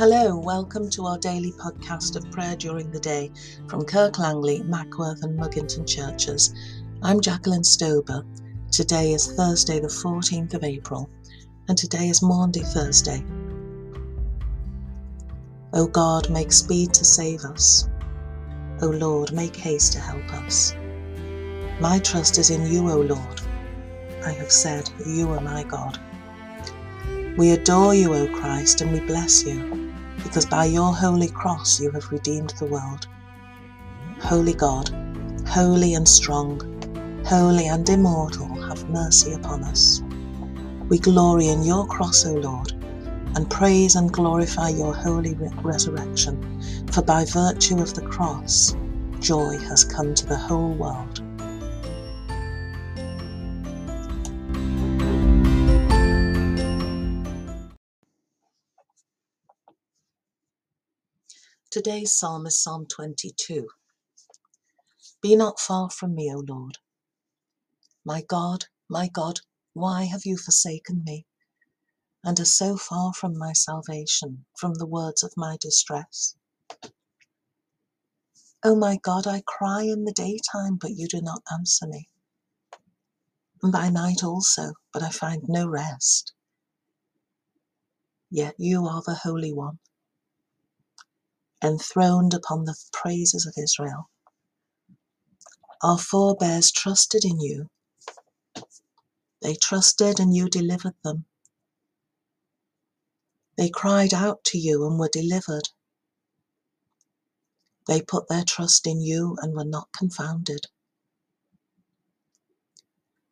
Hello, 0.00 0.34
welcome 0.34 0.88
to 0.92 1.04
our 1.04 1.18
daily 1.18 1.52
podcast 1.52 2.16
of 2.16 2.30
prayer 2.30 2.56
during 2.56 2.90
the 2.90 2.98
day 2.98 3.30
from 3.68 3.84
Kirk 3.84 4.18
Langley, 4.18 4.62
Mackworth, 4.62 5.22
and 5.24 5.38
Mugginton 5.38 5.86
churches. 5.86 6.54
I'm 7.02 7.20
Jacqueline 7.20 7.60
Stober. 7.60 8.24
Today 8.72 9.12
is 9.12 9.30
Thursday, 9.32 9.78
the 9.78 9.88
14th 9.88 10.54
of 10.54 10.64
April, 10.64 11.10
and 11.68 11.76
today 11.76 12.08
is 12.08 12.22
Maundy 12.22 12.60
Thursday. 12.60 13.22
O 15.74 15.86
God, 15.86 16.30
make 16.30 16.50
speed 16.50 16.94
to 16.94 17.04
save 17.04 17.44
us. 17.44 17.86
O 18.80 18.86
Lord, 18.86 19.34
make 19.34 19.54
haste 19.54 19.92
to 19.92 20.00
help 20.00 20.32
us. 20.32 20.74
My 21.78 21.98
trust 21.98 22.38
is 22.38 22.48
in 22.48 22.72
you, 22.72 22.90
O 22.90 23.02
Lord. 23.02 23.42
I 24.24 24.30
have 24.32 24.50
said, 24.50 24.88
You 25.06 25.28
are 25.32 25.42
my 25.42 25.62
God. 25.62 26.00
We 27.36 27.50
adore 27.50 27.94
you, 27.94 28.14
O 28.14 28.26
Christ, 28.28 28.80
and 28.80 28.92
we 28.92 29.00
bless 29.00 29.44
you 29.44 29.79
because 30.22 30.46
by 30.46 30.64
your 30.64 30.94
holy 30.94 31.28
cross 31.28 31.80
you 31.80 31.90
have 31.90 32.10
redeemed 32.10 32.50
the 32.58 32.66
world. 32.66 33.06
Holy 34.20 34.52
God, 34.52 34.90
holy 35.48 35.94
and 35.94 36.08
strong, 36.08 36.60
holy 37.26 37.66
and 37.66 37.88
immortal, 37.88 38.48
have 38.68 38.88
mercy 38.90 39.32
upon 39.32 39.64
us. 39.64 40.02
We 40.88 40.98
glory 40.98 41.48
in 41.48 41.62
your 41.62 41.86
cross, 41.86 42.26
O 42.26 42.34
Lord, 42.34 42.72
and 43.34 43.48
praise 43.48 43.94
and 43.94 44.12
glorify 44.12 44.70
your 44.70 44.94
holy 44.94 45.34
resurrection, 45.62 46.60
for 46.90 47.02
by 47.02 47.24
virtue 47.24 47.80
of 47.80 47.94
the 47.94 48.02
cross, 48.02 48.74
joy 49.20 49.56
has 49.58 49.84
come 49.84 50.14
to 50.14 50.26
the 50.26 50.36
whole 50.36 50.74
world. 50.74 51.22
Today's 61.70 62.14
psalm 62.14 62.46
is 62.46 62.62
Psalm 62.62 62.86
22. 62.86 63.68
Be 65.22 65.36
not 65.36 65.60
far 65.60 65.90
from 65.90 66.14
me, 66.14 66.32
O 66.34 66.44
Lord. 66.48 66.78
My 68.04 68.22
God, 68.22 68.66
my 68.88 69.08
God, 69.08 69.40
why 69.74 70.04
have 70.04 70.22
you 70.26 70.36
forsaken 70.38 71.02
me, 71.04 71.26
and 72.24 72.40
are 72.40 72.44
so 72.46 72.76
far 72.76 73.12
from 73.14 73.38
my 73.38 73.52
salvation, 73.54 74.46
from 74.58 74.74
the 74.74 74.86
words 74.86 75.22
of 75.24 75.32
my 75.36 75.58
distress? 75.60 76.36
O 78.64 78.76
my 78.76 78.98
God, 79.02 79.26
I 79.26 79.42
cry 79.46 79.82
in 79.84 80.04
the 80.04 80.12
daytime, 80.12 80.78
but 80.80 80.92
you 80.92 81.08
do 81.08 81.22
not 81.22 81.42
answer 81.52 81.86
me, 81.86 82.08
and 83.62 83.72
by 83.72 83.90
night 83.90 84.24
also, 84.24 84.74
but 84.92 85.02
I 85.02 85.10
find 85.10 85.42
no 85.48 85.68
rest. 85.68 86.32
Yet 88.30 88.56
you 88.58 88.86
are 88.86 89.02
the 89.06 89.14
Holy 89.22 89.52
One 89.52 89.78
enthroned 91.64 92.34
upon 92.34 92.64
the 92.64 92.76
praises 92.92 93.46
of 93.46 93.54
Israel. 93.62 94.10
Our 95.82 95.98
forebears 95.98 96.72
trusted 96.72 97.24
in 97.24 97.40
you. 97.40 97.68
They 99.42 99.54
trusted 99.56 100.20
and 100.20 100.34
you 100.34 100.48
delivered 100.48 100.94
them. 101.04 101.26
They 103.58 103.70
cried 103.70 104.14
out 104.14 104.44
to 104.46 104.58
you 104.58 104.86
and 104.86 104.98
were 104.98 105.10
delivered. 105.12 105.68
They 107.88 108.02
put 108.02 108.28
their 108.28 108.44
trust 108.44 108.86
in 108.86 109.00
you 109.00 109.36
and 109.42 109.54
were 109.54 109.64
not 109.64 109.88
confounded. 109.96 110.66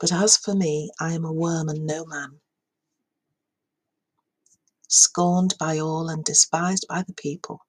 But 0.00 0.12
as 0.12 0.36
for 0.36 0.54
me, 0.54 0.90
I 1.00 1.12
am 1.14 1.24
a 1.24 1.32
worm 1.32 1.68
and 1.68 1.86
no 1.86 2.06
man, 2.06 2.40
scorned 4.88 5.54
by 5.60 5.78
all 5.78 6.08
and 6.10 6.24
despised 6.24 6.86
by 6.88 7.04
the 7.06 7.14
people. 7.14 7.60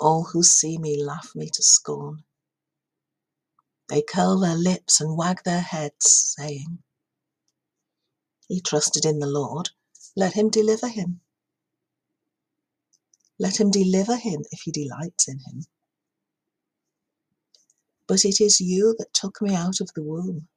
All 0.00 0.24
who 0.32 0.42
see 0.44 0.78
me 0.78 1.02
laugh 1.02 1.32
me 1.34 1.50
to 1.54 1.62
scorn. 1.62 2.24
They 3.88 4.02
curl 4.02 4.40
their 4.40 4.56
lips 4.56 5.00
and 5.00 5.16
wag 5.18 5.42
their 5.44 5.60
heads, 5.62 6.34
saying, 6.38 6.80
He 8.48 8.60
trusted 8.60 9.04
in 9.06 9.20
the 9.20 9.26
Lord, 9.28 9.70
let 10.16 10.34
him 10.34 10.50
deliver 10.50 10.88
him. 10.88 11.20
Let 13.38 13.60
him 13.60 13.70
deliver 13.70 14.16
him 14.16 14.44
if 14.52 14.62
he 14.62 14.72
delights 14.72 15.28
in 15.28 15.38
him. 15.40 15.64
But 18.08 18.24
it 18.24 18.40
is 18.40 18.60
you 18.60 18.94
that 18.98 19.14
took 19.14 19.42
me 19.42 19.54
out 19.54 19.80
of 19.80 19.90
the 19.94 20.02
womb 20.04 20.48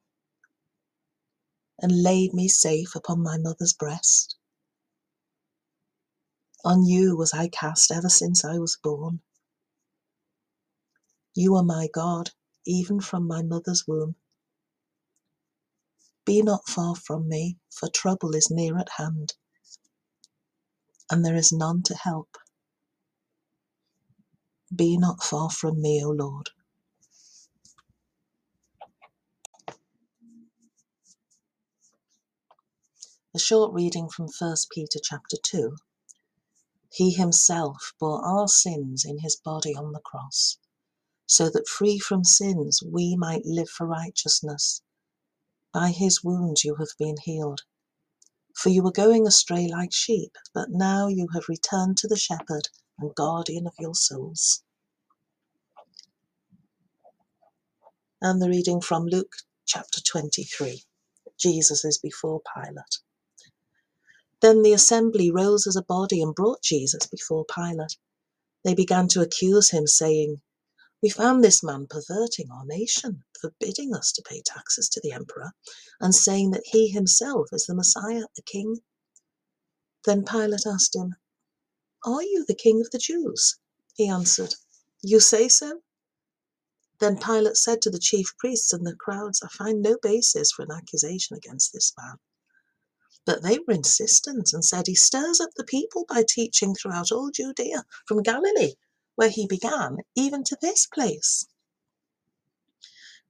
and 1.82 2.04
laid 2.04 2.34
me 2.34 2.48
safe 2.50 2.96
upon 2.96 3.24
my 3.24 3.38
mother's 3.38 3.74
breast. 3.74 4.38
On 6.66 6.86
you 6.86 7.18
was 7.18 7.34
I 7.34 7.50
cast 7.50 7.92
ever 7.92 8.10
since 8.10 8.46
I 8.46 8.60
was 8.60 8.78
born. 8.84 9.22
You 11.36 11.56
are 11.58 11.64
my 11.64 11.88
God, 11.94 12.32
even 12.68 13.02
from 13.02 13.28
my 13.28 13.44
mother's 13.44 13.86
womb. 13.88 14.16
Be 16.26 16.42
not 16.44 16.70
far 16.70 16.96
from 16.96 17.30
me, 17.30 17.58
for 17.72 17.90
trouble 17.90 18.36
is 18.36 18.50
near 18.52 18.78
at 18.78 18.90
hand, 18.98 19.34
and 21.12 21.26
there 21.26 21.36
is 21.36 21.52
none 21.54 21.84
to 21.84 21.96
help. 21.96 22.38
Be 24.76 24.98
not 24.98 25.24
far 25.24 25.50
from 25.50 25.82
me, 25.82 26.04
O 26.06 26.10
Lord. 26.12 26.50
A 33.36 33.40
short 33.40 33.74
reading 33.74 34.10
from 34.10 34.28
1 34.40 34.56
Peter 34.74 35.00
chapter 35.04 35.38
2. 35.44 35.78
He 36.94 37.12
himself 37.12 37.94
bore 38.00 38.26
our 38.26 38.48
sins 38.48 39.06
in 39.06 39.20
his 39.20 39.36
body 39.38 39.76
on 39.76 39.94
the 39.94 40.02
cross 40.02 40.58
so 41.32 41.50
that 41.50 41.66
free 41.66 41.98
from 41.98 42.26
sins 42.26 42.84
we 42.86 43.16
might 43.16 43.46
live 43.46 43.70
for 43.70 43.88
righteousness. 43.88 44.82
By 45.74 45.92
his 45.92 46.22
wounds 46.26 46.66
you 46.66 46.76
have 46.76 46.90
been 47.00 47.16
healed. 47.24 47.62
For 48.54 48.68
you 48.70 48.84
were 48.84 48.92
going 48.92 49.26
astray 49.26 49.70
like 49.70 49.94
sheep, 49.94 50.38
but 50.54 50.72
now 50.72 51.08
you 51.08 51.30
have 51.34 51.48
returned 51.48 51.98
to 52.00 52.10
the 52.10 52.18
shepherd 52.18 52.68
and 53.00 53.16
guardian 53.16 53.66
of 53.66 53.74
your 53.80 53.96
souls. 53.96 54.62
And 58.22 58.42
the 58.42 58.50
reading 58.50 58.82
from 58.82 59.06
Luke 59.06 59.34
chapter 59.66 60.02
23. 60.02 60.84
Jesus 61.40 61.86
is 61.86 61.98
before 61.98 62.42
Pilate. 62.54 63.00
Then 64.42 64.64
the 64.64 64.74
assembly 64.74 65.32
rose 65.32 65.66
as 65.66 65.78
a 65.78 65.84
body 65.84 66.22
and 66.22 66.36
brought 66.36 66.62
Jesus 66.62 67.08
before 67.08 67.46
Pilate. 67.46 67.96
They 68.66 68.76
began 68.76 69.08
to 69.10 69.22
accuse 69.22 69.72
him, 69.72 69.88
saying, 69.88 70.42
we 71.02 71.10
found 71.10 71.44
this 71.44 71.64
man 71.64 71.88
perverting 71.88 72.52
our 72.52 72.66
nation, 72.66 73.24
forbidding 73.40 73.94
us 73.94 74.12
to 74.12 74.22
pay 74.22 74.42
taxes 74.46 74.88
to 74.90 75.02
the 75.02 75.12
emperor, 75.12 75.52
and 76.00 76.14
saying 76.14 76.52
that 76.52 76.62
he 76.66 76.90
himself 76.90 77.48
is 77.52 77.66
the 77.66 77.74
Messiah, 77.74 78.26
the 78.36 78.44
king. 78.44 78.78
Then 80.06 80.24
Pilate 80.24 80.68
asked 80.68 80.96
him, 80.96 81.16
Are 82.06 82.22
you 82.22 82.46
the 82.48 82.56
king 82.56 82.82
of 82.82 82.92
the 82.92 83.00
Jews? 83.00 83.58
He 83.96 84.08
answered, 84.08 84.54
You 85.02 85.20
say 85.20 85.48
so? 85.48 85.82
Then 87.00 87.18
Pilate 87.18 87.58
said 87.58 87.82
to 87.82 87.90
the 87.90 87.98
chief 87.98 88.38
priests 88.38 88.72
and 88.72 88.86
the 88.86 88.96
crowds, 88.96 89.42
I 89.42 89.48
find 89.48 89.82
no 89.82 89.98
basis 90.04 90.52
for 90.52 90.62
an 90.62 90.72
accusation 90.72 91.36
against 91.36 91.74
this 91.74 91.94
man. 91.98 92.18
But 93.26 93.42
they 93.42 93.58
were 93.58 93.74
insistent 93.74 94.54
and 94.54 94.64
said, 94.64 94.86
He 94.86 94.96
stirs 94.96 95.40
up 95.42 95.50
the 95.56 95.64
people 95.64 96.06
by 96.08 96.24
teaching 96.28 96.76
throughout 96.76 97.12
all 97.12 97.32
Judea, 97.32 97.86
from 98.06 98.22
Galilee 98.22 98.76
where 99.16 99.30
he 99.30 99.48
began, 99.48 99.98
even 100.16 100.44
to 100.46 100.58
this 100.62 100.86
place. 100.86 101.46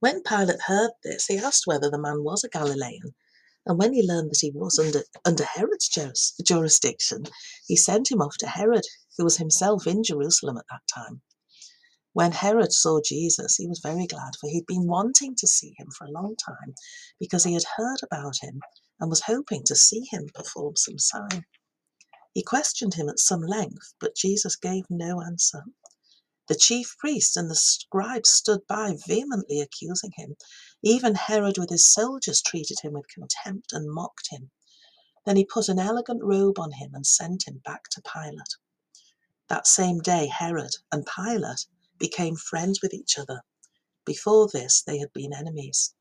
When 0.00 0.22
Pilate 0.22 0.62
heard 0.62 0.90
this, 1.04 1.26
he 1.26 1.38
asked 1.38 1.66
whether 1.66 1.90
the 1.90 1.98
man 2.00 2.24
was 2.24 2.42
a 2.42 2.48
Galilean, 2.48 3.14
and 3.64 3.78
when 3.78 3.92
he 3.92 4.02
learned 4.02 4.30
that 4.30 4.40
he 4.40 4.50
was 4.50 4.78
under, 4.78 5.04
under 5.24 5.44
Herod's 5.44 5.88
jurisdiction, 6.42 7.24
he 7.66 7.76
sent 7.76 8.10
him 8.10 8.20
off 8.20 8.36
to 8.38 8.48
Herod, 8.48 8.84
who 9.16 9.24
was 9.24 9.36
himself 9.36 9.86
in 9.86 10.02
Jerusalem 10.02 10.56
at 10.56 10.66
that 10.70 10.82
time. 10.92 11.22
When 12.14 12.32
Herod 12.32 12.72
saw 12.72 13.00
Jesus, 13.00 13.56
he 13.56 13.66
was 13.66 13.80
very 13.80 14.06
glad, 14.06 14.32
for 14.40 14.50
he'd 14.50 14.66
been 14.66 14.86
wanting 14.86 15.34
to 15.36 15.46
see 15.46 15.74
him 15.78 15.88
for 15.96 16.06
a 16.06 16.10
long 16.10 16.36
time 16.36 16.74
because 17.18 17.44
he 17.44 17.54
had 17.54 17.64
heard 17.76 18.00
about 18.02 18.34
him 18.42 18.60
and 19.00 19.08
was 19.08 19.22
hoping 19.22 19.62
to 19.64 19.76
see 19.76 20.04
him 20.10 20.28
perform 20.34 20.76
some 20.76 20.98
sign. 20.98 21.46
He 22.34 22.42
questioned 22.42 22.94
him 22.94 23.08
at 23.08 23.18
some 23.18 23.42
length, 23.42 23.94
but 24.00 24.16
Jesus 24.16 24.56
gave 24.56 24.84
no 24.90 25.20
answer. 25.20 25.64
The 26.48 26.54
chief 26.56 26.96
priests 26.98 27.36
and 27.36 27.50
the 27.50 27.54
scribes 27.54 28.30
stood 28.30 28.66
by, 28.66 28.96
vehemently 29.06 29.60
accusing 29.60 30.12
him. 30.16 30.36
Even 30.82 31.14
Herod 31.14 31.58
with 31.58 31.70
his 31.70 31.86
soldiers 31.86 32.42
treated 32.42 32.80
him 32.80 32.94
with 32.94 33.08
contempt 33.08 33.72
and 33.72 33.90
mocked 33.92 34.28
him. 34.30 34.50
Then 35.24 35.36
he 35.36 35.44
put 35.44 35.68
an 35.68 35.78
elegant 35.78 36.22
robe 36.22 36.58
on 36.58 36.72
him 36.72 36.94
and 36.94 37.06
sent 37.06 37.46
him 37.46 37.62
back 37.64 37.84
to 37.90 38.02
Pilate. 38.02 38.56
That 39.48 39.66
same 39.66 40.00
day, 40.00 40.26
Herod 40.26 40.76
and 40.90 41.06
Pilate 41.06 41.66
became 41.98 42.36
friends 42.36 42.80
with 42.82 42.94
each 42.94 43.18
other. 43.18 43.42
Before 44.04 44.48
this, 44.48 44.82
they 44.82 44.98
had 44.98 45.12
been 45.12 45.32
enemies. 45.32 45.94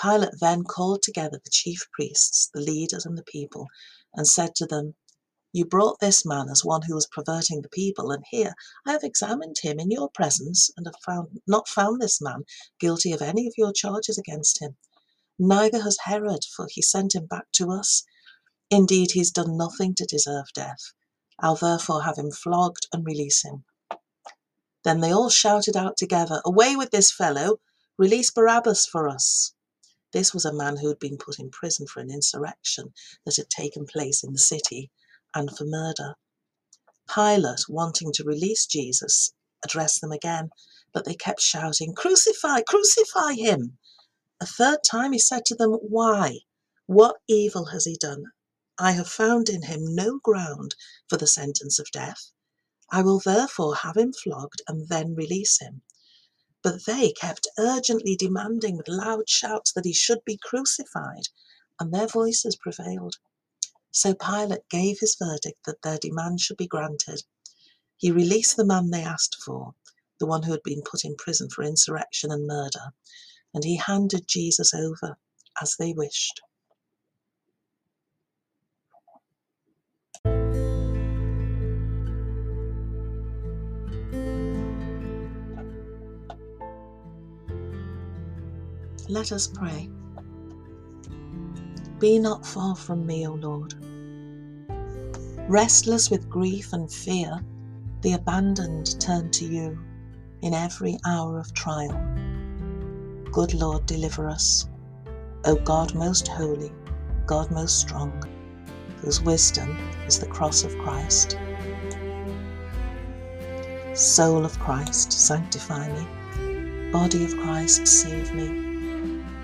Pilate 0.00 0.38
then 0.40 0.64
called 0.64 1.02
together 1.02 1.40
the 1.42 1.50
chief 1.50 1.88
priests, 1.92 2.50
the 2.54 2.60
leaders, 2.60 3.04
and 3.06 3.18
the 3.18 3.24
people, 3.24 3.68
and 4.14 4.26
said 4.28 4.54
to 4.56 4.66
them, 4.66 4.94
You 5.52 5.64
brought 5.64 6.00
this 6.00 6.24
man 6.24 6.48
as 6.50 6.64
one 6.64 6.82
who 6.82 6.94
was 6.94 7.06
perverting 7.06 7.62
the 7.62 7.68
people, 7.68 8.10
and 8.10 8.24
here 8.30 8.54
I 8.86 8.92
have 8.92 9.04
examined 9.04 9.56
him 9.62 9.80
in 9.80 9.90
your 9.90 10.10
presence, 10.10 10.70
and 10.76 10.86
have 10.86 10.96
found, 11.04 11.40
not 11.46 11.68
found 11.68 12.00
this 12.00 12.20
man 12.20 12.44
guilty 12.80 13.12
of 13.12 13.22
any 13.22 13.46
of 13.46 13.54
your 13.56 13.72
charges 13.72 14.18
against 14.18 14.60
him. 14.60 14.76
Neither 15.38 15.82
has 15.82 15.98
Herod, 16.04 16.44
for 16.44 16.68
he 16.70 16.82
sent 16.82 17.14
him 17.14 17.26
back 17.26 17.50
to 17.52 17.70
us. 17.70 18.04
Indeed, 18.70 19.12
he's 19.12 19.30
done 19.30 19.56
nothing 19.56 19.94
to 19.96 20.06
deserve 20.06 20.46
death. 20.54 20.92
I'll 21.38 21.56
therefore 21.56 22.02
have 22.04 22.18
him 22.18 22.30
flogged 22.30 22.86
and 22.92 23.04
release 23.04 23.42
him. 23.44 23.64
Then 24.84 25.00
they 25.00 25.12
all 25.12 25.30
shouted 25.30 25.76
out 25.76 25.96
together, 25.96 26.40
Away 26.44 26.76
with 26.76 26.90
this 26.90 27.12
fellow! 27.12 27.58
Release 27.98 28.30
Barabbas 28.30 28.86
for 28.86 29.08
us! 29.08 29.54
This 30.12 30.34
was 30.34 30.44
a 30.44 30.52
man 30.52 30.76
who 30.76 30.88
had 30.88 30.98
been 30.98 31.18
put 31.18 31.38
in 31.38 31.50
prison 31.50 31.86
for 31.86 32.00
an 32.00 32.10
insurrection 32.10 32.92
that 33.24 33.36
had 33.36 33.50
taken 33.50 33.86
place 33.86 34.22
in 34.22 34.32
the 34.32 34.38
city 34.38 34.90
and 35.34 35.56
for 35.56 35.64
murder. 35.64 36.14
Pilate, 37.12 37.68
wanting 37.68 38.12
to 38.12 38.24
release 38.24 38.66
Jesus, 38.66 39.32
addressed 39.64 40.00
them 40.00 40.12
again, 40.12 40.50
but 40.92 41.04
they 41.04 41.14
kept 41.14 41.40
shouting, 41.40 41.94
Crucify, 41.94 42.62
crucify 42.62 43.34
him! 43.34 43.78
A 44.40 44.46
third 44.46 44.80
time 44.84 45.12
he 45.12 45.18
said 45.18 45.44
to 45.46 45.54
them, 45.54 45.72
Why? 45.72 46.40
What 46.86 47.16
evil 47.28 47.66
has 47.66 47.84
he 47.86 47.96
done? 47.96 48.24
I 48.78 48.92
have 48.92 49.08
found 49.08 49.48
in 49.48 49.62
him 49.62 49.94
no 49.94 50.18
ground 50.18 50.74
for 51.08 51.16
the 51.16 51.26
sentence 51.26 51.78
of 51.78 51.90
death. 51.92 52.32
I 52.90 53.02
will 53.02 53.20
therefore 53.20 53.76
have 53.76 53.96
him 53.96 54.12
flogged 54.12 54.62
and 54.68 54.88
then 54.88 55.14
release 55.14 55.58
him. 55.60 55.82
But 56.62 56.84
they 56.84 57.12
kept 57.12 57.48
urgently 57.58 58.14
demanding 58.14 58.76
with 58.76 58.86
loud 58.86 59.28
shouts 59.28 59.72
that 59.72 59.84
he 59.84 59.92
should 59.92 60.24
be 60.24 60.36
crucified, 60.36 61.28
and 61.80 61.92
their 61.92 62.06
voices 62.06 62.54
prevailed. 62.54 63.16
So 63.90 64.14
Pilate 64.14 64.68
gave 64.68 65.00
his 65.00 65.16
verdict 65.16 65.64
that 65.66 65.82
their 65.82 65.98
demand 65.98 66.40
should 66.40 66.56
be 66.56 66.68
granted. 66.68 67.24
He 67.96 68.10
released 68.10 68.56
the 68.56 68.64
man 68.64 68.90
they 68.90 69.02
asked 69.02 69.36
for, 69.44 69.74
the 70.18 70.26
one 70.26 70.44
who 70.44 70.52
had 70.52 70.62
been 70.62 70.82
put 70.82 71.04
in 71.04 71.16
prison 71.16 71.48
for 71.50 71.64
insurrection 71.64 72.30
and 72.30 72.46
murder, 72.46 72.92
and 73.52 73.64
he 73.64 73.76
handed 73.76 74.28
Jesus 74.28 74.72
over 74.72 75.18
as 75.60 75.76
they 75.76 75.92
wished. 75.92 76.40
Let 89.12 89.30
us 89.30 89.46
pray. 89.46 89.90
Be 91.98 92.18
not 92.18 92.46
far 92.46 92.74
from 92.74 93.04
me, 93.06 93.28
O 93.28 93.34
Lord. 93.34 93.74
Restless 95.50 96.08
with 96.08 96.30
grief 96.30 96.72
and 96.72 96.90
fear, 96.90 97.44
the 98.00 98.14
abandoned 98.14 98.98
turn 99.02 99.30
to 99.32 99.44
you 99.44 99.78
in 100.40 100.54
every 100.54 100.96
hour 101.04 101.38
of 101.38 101.52
trial. 101.52 101.92
Good 103.30 103.52
Lord, 103.52 103.84
deliver 103.84 104.30
us. 104.30 104.66
O 105.44 105.56
God 105.56 105.94
most 105.94 106.26
holy, 106.26 106.72
God 107.26 107.50
most 107.50 107.80
strong, 107.80 108.24
whose 109.02 109.20
wisdom 109.20 109.76
is 110.06 110.20
the 110.20 110.26
cross 110.26 110.64
of 110.64 110.74
Christ. 110.78 111.36
Soul 113.92 114.46
of 114.46 114.58
Christ, 114.58 115.12
sanctify 115.12 115.92
me. 115.92 116.90
Body 116.90 117.26
of 117.26 117.36
Christ, 117.36 117.86
save 117.86 118.34
me. 118.34 118.71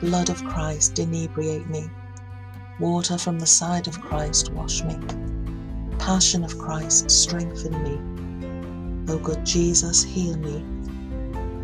Blood 0.00 0.30
of 0.30 0.44
Christ, 0.44 1.00
inebriate 1.00 1.68
me. 1.68 1.90
Water 2.78 3.18
from 3.18 3.40
the 3.40 3.46
side 3.46 3.88
of 3.88 4.00
Christ, 4.00 4.52
wash 4.52 4.84
me. 4.84 4.96
Passion 5.98 6.44
of 6.44 6.56
Christ, 6.56 7.10
strengthen 7.10 7.82
me. 7.82 9.12
O 9.12 9.18
good 9.18 9.44
Jesus, 9.44 10.04
heal 10.04 10.36
me. 10.36 10.64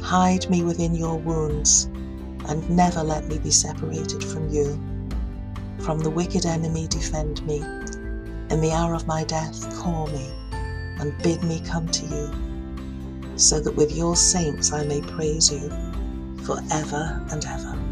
Hide 0.03 0.51
me 0.51 0.65
within 0.65 0.97
your 0.97 1.17
wounds, 1.17 1.85
and 2.49 2.69
never 2.69 3.05
let 3.05 3.29
me 3.29 3.39
be 3.39 3.53
separated 3.53 4.25
from 4.25 4.49
you. 4.49 4.81
From 5.79 6.01
the 6.01 6.11
wicked 6.11 6.45
enemy, 6.45 6.89
defend 6.89 7.47
me. 7.47 7.59
In 8.51 8.61
the 8.61 8.73
hour 8.73 8.95
of 8.95 9.07
my 9.07 9.23
death, 9.23 9.79
call 9.79 10.09
me, 10.09 10.33
and 10.99 11.17
bid 11.23 11.45
me 11.45 11.61
come 11.61 11.87
to 11.87 12.07
you, 12.07 13.39
so 13.39 13.61
that 13.61 13.77
with 13.77 13.93
your 13.97 14.17
saints 14.17 14.73
I 14.73 14.85
may 14.85 15.03
praise 15.03 15.53
you 15.53 15.71
for 16.43 16.59
ever 16.73 17.25
and 17.31 17.45
ever. 17.45 17.84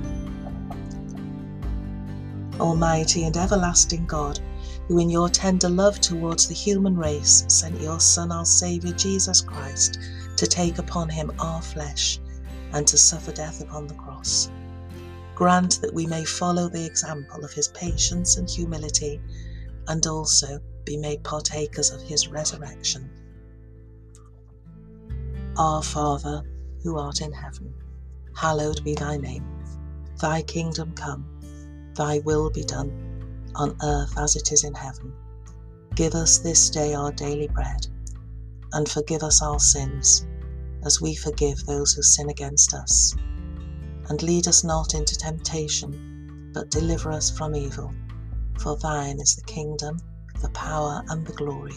Almighty 2.61 3.25
and 3.25 3.37
everlasting 3.37 4.07
God, 4.07 4.39
who 4.87 4.99
in 4.99 5.09
your 5.09 5.29
tender 5.29 5.69
love 5.69 6.01
towards 6.01 6.47
the 6.47 6.55
human 6.55 6.97
race 6.97 7.45
sent 7.49 7.81
your 7.81 7.99
Son, 7.99 8.31
our 8.31 8.45
Saviour 8.45 8.93
Jesus 8.95 9.41
Christ, 9.41 9.99
to 10.37 10.47
take 10.47 10.79
upon 10.79 11.09
him 11.09 11.33
our 11.39 11.63
flesh 11.63 12.21
and 12.73 12.87
to 12.87 12.99
suffer 12.99 13.33
death 13.33 13.63
upon 13.63 13.87
the 13.87 13.95
cross. 13.95 14.51
Grant 15.35 15.81
that 15.81 15.95
we 15.95 16.07
may 16.07 16.25
follow 16.25 16.69
the 16.69 16.85
example 16.85 17.45
of 17.45 17.53
his 17.53 17.69
patience 17.69 18.37
and 18.37 18.49
humility 18.49 19.21
and 19.89 20.07
also 20.07 20.61
be 20.85 20.97
made 20.97 21.25
partakers 21.25 21.91
of 21.91 22.03
his 22.03 22.29
resurrection. 22.29 23.11
Our 25.57 25.83
Father, 25.83 26.43
who 26.83 26.99
art 26.99 27.21
in 27.21 27.33
heaven, 27.33 27.75
hallowed 28.37 28.85
be 28.85 28.95
thy 28.95 29.17
name. 29.17 29.45
Thy 30.21 30.43
kingdom 30.43 30.93
come 30.95 31.32
Thy 31.95 32.21
will 32.21 32.51
be 32.51 32.65
done, 32.65 32.91
on 33.55 33.77
earth 33.83 34.17
as 34.17 34.37
it 34.37 34.51
is 34.53 34.65
in 34.65 34.75
heaven. 34.75 35.13
Give 35.95 36.15
us 36.15 36.39
this 36.39 36.71
day 36.71 36.95
our 36.95 37.13
daily 37.13 37.49
bread, 37.49 37.87
and 38.73 38.89
forgive 38.89 39.23
us 39.23 39.43
our 39.43 39.61
sins, 39.61 40.27
as 40.85 41.01
we 41.01 41.15
forgive 41.15 41.67
those 41.67 41.93
who 41.93 42.03
sin 42.03 42.31
against 42.31 42.73
us. 42.73 43.15
And 44.09 44.23
lead 44.23 44.49
us 44.49 44.65
not 44.65 44.95
into 44.95 45.17
temptation, 45.17 46.51
but 46.55 46.71
deliver 46.71 47.13
us 47.13 47.31
from 47.31 47.55
evil. 47.55 47.93
For 48.59 48.77
thine 48.77 49.21
is 49.21 49.37
the 49.37 49.43
kingdom, 49.43 49.99
the 50.41 50.51
power, 50.51 51.03
and 51.09 51.27
the 51.27 51.33
glory, 51.35 51.77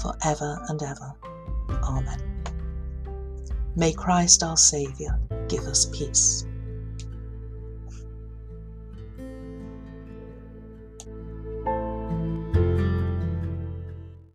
for 0.00 0.14
ever 0.24 0.64
and 0.68 0.82
ever. 0.82 1.14
Amen. 1.82 2.22
May 3.74 3.92
Christ 3.92 4.42
our 4.42 4.56
Saviour 4.56 5.18
give 5.48 5.64
us 5.64 5.86
peace. 5.86 6.46